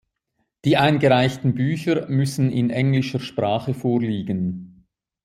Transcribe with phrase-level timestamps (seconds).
[0.65, 4.87] Die eingereichten Bücher müssen in englischer Sprache vorliegen.